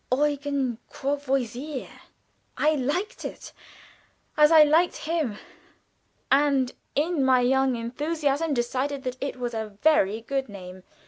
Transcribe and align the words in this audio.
Eugen 0.11 0.79
Courvoisier? 0.89 1.87
I 2.57 2.73
liked 2.73 3.23
it, 3.23 3.53
as 4.35 4.51
I 4.51 4.63
liked 4.63 4.95
him, 4.95 5.37
and 6.31 6.71
in 6.95 7.23
my 7.23 7.41
young 7.41 7.75
enthusiasm 7.75 8.55
decided 8.55 9.03
that 9.03 9.17
it 9.21 9.37
was 9.37 9.53
a 9.53 9.77
very 9.83 10.21
good 10.21 10.49
name. 10.49 10.81